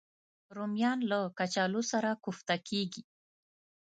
[0.55, 3.03] رومیان له کچالو سره کوفته کېږي